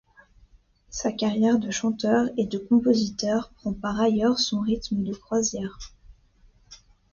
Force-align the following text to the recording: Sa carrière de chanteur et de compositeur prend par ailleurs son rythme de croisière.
Sa 0.89 1.11
carrière 1.11 1.59
de 1.59 1.69
chanteur 1.69 2.27
et 2.35 2.47
de 2.47 2.57
compositeur 2.57 3.51
prend 3.51 3.71
par 3.73 4.01
ailleurs 4.01 4.39
son 4.39 4.61
rythme 4.61 5.03
de 5.03 5.13
croisière. 5.13 5.77